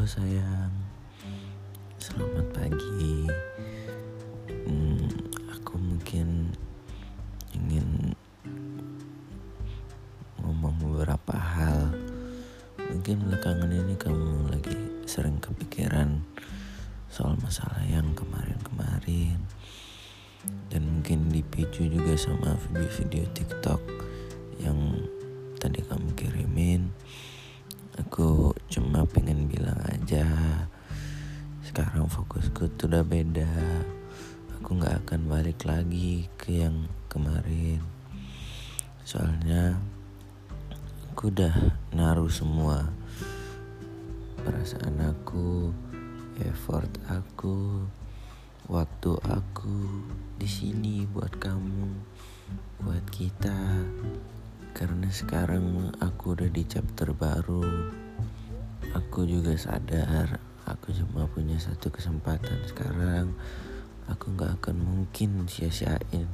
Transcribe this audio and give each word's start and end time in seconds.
Halo 0.00 0.16
sayang, 0.16 0.72
selamat 2.00 2.56
pagi. 2.56 3.28
Hmm, 4.48 5.12
aku 5.52 5.76
mungkin 5.76 6.56
ingin 7.52 8.16
ngomong 10.40 10.80
beberapa 10.80 11.36
hal. 11.36 11.92
Mungkin 12.80 13.28
belakangan 13.28 13.68
ini 13.68 13.92
kamu 14.00 14.48
lagi 14.48 15.04
sering 15.04 15.36
kepikiran 15.36 16.24
soal 17.12 17.36
masalah 17.44 17.84
yang 17.84 18.08
kemarin-kemarin, 18.16 19.36
dan 20.72 20.80
mungkin 20.80 21.28
dipicu 21.28 21.84
juga 21.84 22.16
sama 22.16 22.56
video-video 22.56 23.28
TikTok 23.36 23.84
yang 24.64 24.80
tadi 25.60 25.84
kamu 25.84 25.99
Aku 28.10 28.50
cuma 28.66 29.06
pengen 29.06 29.46
bilang 29.46 29.78
aja 29.86 30.26
sekarang 31.62 32.10
fokusku 32.10 32.66
tuh 32.74 32.90
udah 32.90 33.06
beda. 33.06 33.46
Aku 34.58 34.74
nggak 34.74 35.06
akan 35.06 35.30
balik 35.30 35.62
lagi 35.62 36.26
ke 36.34 36.58
yang 36.58 36.90
kemarin. 37.06 37.78
Soalnya 39.06 39.78
aku 41.14 41.30
udah 41.30 41.54
naruh 41.94 42.26
semua 42.26 42.90
perasaan 44.42 44.98
aku, 45.06 45.70
effort 46.42 46.90
aku, 47.06 47.86
waktu 48.66 49.14
aku 49.30 50.02
di 50.34 50.50
sini 50.50 51.06
buat 51.06 51.30
kamu, 51.38 51.94
buat 52.82 53.06
kita. 53.14 53.54
Karena 54.80 55.12
sekarang 55.12 55.92
aku 56.00 56.32
udah 56.32 56.48
di 56.48 56.64
chapter 56.64 57.12
baru. 57.12 57.60
Aku 58.96 59.28
juga 59.28 59.52
sadar 59.52 60.40
aku 60.64 60.96
cuma 60.96 61.28
punya 61.28 61.60
satu 61.60 61.92
kesempatan 61.92 62.64
sekarang. 62.64 63.36
Aku 64.08 64.32
gak 64.40 64.56
akan 64.56 64.80
mungkin 64.80 65.44
sia-siain. 65.44 66.24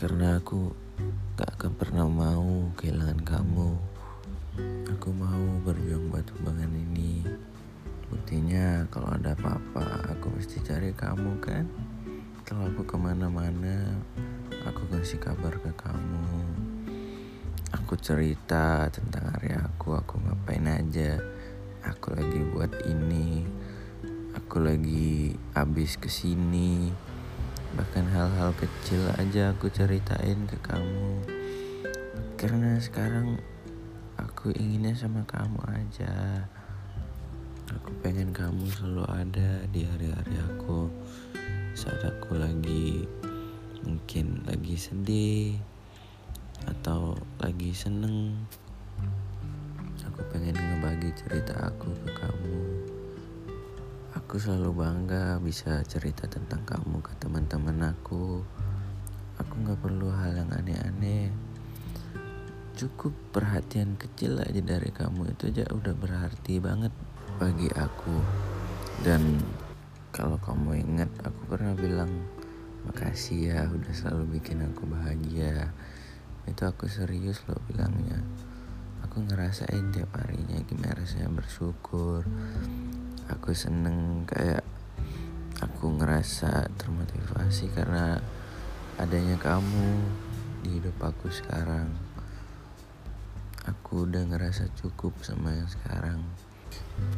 Karena 0.00 0.40
aku 0.40 0.72
gak 1.36 1.60
akan 1.60 1.72
pernah 1.76 2.08
mau 2.08 2.72
kehilangan 2.80 3.20
kamu. 3.20 3.70
Aku 4.96 5.12
mau 5.12 5.60
berjuang 5.60 6.08
buat 6.08 6.24
hubungan 6.40 6.72
ini. 6.72 7.20
Buktinya 8.08 8.88
kalau 8.88 9.12
ada 9.12 9.36
apa-apa 9.36 10.16
aku 10.16 10.32
pasti 10.40 10.56
cari 10.64 10.88
kamu 10.96 11.36
kan? 11.44 11.68
Kalau 12.48 12.64
aku 12.72 12.88
ke 12.88 12.96
mana-mana 12.96 14.00
aku 14.64 14.88
kasih 14.88 15.20
kabar 15.20 15.52
ke 15.60 15.68
kamu 15.76 16.45
aku 17.86 18.02
cerita 18.02 18.90
tentang 18.90 19.30
hari 19.30 19.54
aku 19.54 19.94
aku 19.94 20.18
ngapain 20.18 20.66
aja. 20.66 21.22
Aku 21.86 22.18
lagi 22.18 22.42
buat 22.50 22.82
ini 22.82 23.46
aku 24.34 24.58
lagi 24.58 25.38
habis 25.54 25.94
ke 25.94 26.10
sini 26.10 26.90
bahkan 27.78 28.02
hal-hal 28.10 28.50
kecil 28.58 29.06
aja 29.14 29.54
aku 29.54 29.70
ceritain 29.70 30.50
ke 30.50 30.58
kamu. 30.66 31.30
Karena 32.34 32.74
sekarang 32.82 33.38
aku 34.18 34.50
inginnya 34.58 34.98
sama 34.98 35.22
kamu 35.22 35.62
aja. 35.70 36.42
Aku 37.70 37.94
pengen 38.02 38.34
kamu 38.34 38.66
selalu 38.66 39.06
ada 39.14 39.62
di 39.70 39.86
hari-hari 39.86 40.34
aku. 40.42 40.90
Saat 41.78 42.02
aku 42.02 42.34
lagi 42.34 43.06
mungkin 43.86 44.42
lagi 44.42 44.74
sedih 44.74 45.75
atau 46.64 47.12
lagi 47.44 47.76
seneng 47.76 48.32
aku 50.00 50.24
pengen 50.32 50.56
ngebagi 50.56 51.12
cerita 51.12 51.68
aku 51.68 51.92
ke 51.92 52.10
kamu 52.16 52.56
Aku 54.26 54.42
selalu 54.42 54.82
bangga 54.82 55.38
bisa 55.38 55.84
cerita 55.84 56.26
tentang 56.26 56.64
kamu 56.66 56.98
ke 56.98 57.14
teman-teman 57.22 57.92
aku. 57.94 58.40
Aku 59.38 59.52
gak 59.62 59.76
perlu 59.78 60.08
hal 60.08 60.40
yang 60.40 60.50
aneh-aneh. 60.50 61.30
Cukup 62.74 63.14
perhatian 63.30 63.94
kecil 63.94 64.40
aja 64.42 64.58
dari 64.58 64.88
kamu 64.88 65.30
itu 65.30 65.52
aja 65.52 65.70
udah 65.70 65.94
berarti 65.94 66.58
banget 66.58 66.90
bagi 67.38 67.70
aku. 67.76 68.18
Dan 69.04 69.38
kalau 70.10 70.40
kamu 70.42 70.80
ingat 70.80 71.12
aku 71.20 71.52
pernah 71.52 71.78
bilang 71.78 72.10
makasih 72.88 73.52
ya 73.52 73.68
udah 73.70 73.92
selalu 73.94 74.42
bikin 74.42 74.64
aku 74.64 74.90
bahagia. 74.90 75.70
Itu 76.46 76.62
aku 76.66 76.86
serius 76.86 77.42
loh 77.50 77.58
bilangnya. 77.66 78.22
Aku 79.06 79.22
ngerasain 79.26 79.90
tiap 79.90 80.14
harinya 80.18 80.58
gimana 80.66 80.98
rasanya 80.98 81.30
bersyukur. 81.30 82.22
Aku 83.26 83.50
seneng 83.52 84.22
kayak 84.24 84.62
aku 85.58 85.88
ngerasa 85.98 86.70
termotivasi 86.78 87.72
karena 87.74 88.22
adanya 88.96 89.36
kamu 89.36 89.88
di 90.62 90.78
hidup 90.80 90.96
aku 91.02 91.28
sekarang. 91.28 91.90
Aku 93.66 94.06
udah 94.06 94.22
ngerasa 94.30 94.70
cukup 94.78 95.16
sama 95.26 95.50
yang 95.50 95.66
sekarang. 95.66 96.20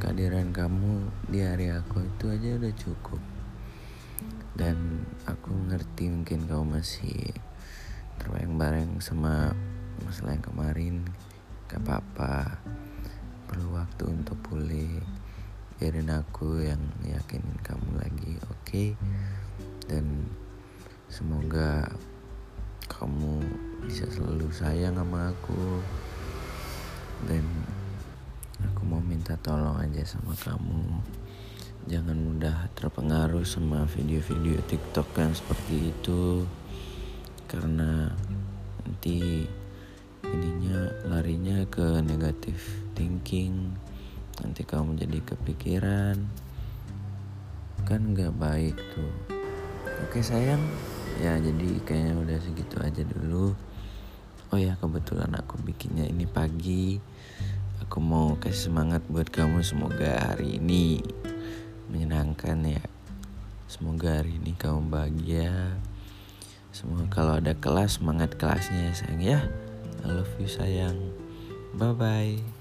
Kehadiran 0.01 0.51
kamu 0.51 1.07
di 1.29 1.45
hari 1.45 1.69
aku 1.69 2.03
itu 2.03 2.25
aja 2.33 2.57
udah 2.57 2.75
cukup. 2.75 3.23
Dan 4.59 5.07
aku 5.29 5.55
ngerti 5.71 6.11
mungkin 6.11 6.51
kamu 6.51 6.79
masih 6.81 7.37
terbayang-bayang 8.21 8.99
sama 9.03 9.55
masalah 10.05 10.35
yang 10.35 10.45
kemarin. 10.45 10.95
Gak 11.71 11.83
apa-apa. 11.87 12.61
Perlu 13.49 13.79
waktu 13.79 14.05
untuk 14.11 14.37
pulih 14.45 15.01
biarin 15.79 16.11
aku 16.11 16.63
yang 16.63 16.83
yakinin 17.07 17.57
kamu 17.63 18.03
lagi 18.03 18.35
oke? 18.51 18.63
Okay? 18.67 18.89
dan 19.89 20.05
semoga 21.09 21.89
kamu 22.87 23.41
bisa 23.89 24.05
selalu 24.13 24.53
sayang 24.53 25.01
sama 25.01 25.33
aku. 25.33 25.81
Dan 27.25 27.43
aku 28.63 28.81
mau 28.85 29.03
minta 29.03 29.35
tolong 29.41 29.81
aja 29.81 30.05
sama 30.05 30.37
kamu. 30.37 31.03
Jangan 31.89 32.19
mudah 32.21 32.69
terpengaruh 32.77 33.49
sama 33.49 33.89
video-video 33.89 34.61
TikTok 34.69 35.09
yang 35.17 35.33
seperti 35.33 35.91
itu. 35.91 36.45
Karena 37.49 37.98
nanti 38.99 39.47
ininya 40.27 40.91
larinya 41.07 41.63
ke 41.71 42.03
negatif 42.03 42.83
thinking. 42.99 43.71
Nanti 44.43 44.67
kamu 44.67 44.99
jadi 44.99 45.23
kepikiran. 45.23 46.19
Kan 47.87 48.11
nggak 48.11 48.35
baik 48.35 48.75
tuh. 48.75 49.15
Oke 50.03 50.19
sayang. 50.19 50.59
Ya 51.23 51.39
jadi 51.39 51.79
kayaknya 51.87 52.19
udah 52.19 52.39
segitu 52.43 52.75
aja 52.83 53.07
dulu. 53.07 53.55
Oh 54.51 54.59
ya 54.59 54.75
kebetulan 54.83 55.31
aku 55.39 55.63
bikinnya 55.63 56.03
ini 56.03 56.27
pagi. 56.27 56.99
Aku 57.87 58.03
mau 58.03 58.35
kasih 58.35 58.75
semangat 58.75 59.07
buat 59.07 59.31
kamu. 59.31 59.63
Semoga 59.63 60.35
hari 60.35 60.59
ini 60.59 60.99
menyenangkan 61.87 62.67
ya. 62.67 62.83
Semoga 63.71 64.27
hari 64.27 64.43
ini 64.43 64.59
kamu 64.59 64.91
bahagia 64.91 65.79
semua 66.79 67.03
kalau 67.11 67.43
ada 67.43 67.59
kelas 67.59 67.99
semangat 67.99 68.39
kelasnya 68.39 68.91
ya 68.91 68.95
sayang 68.95 69.23
ya. 69.23 69.41
I 70.07 70.15
love 70.15 70.31
you 70.39 70.47
sayang. 70.47 70.95
Bye 71.75 71.95
bye 71.99 72.58